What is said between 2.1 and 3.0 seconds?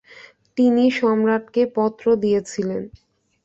দিয়েছিলেন।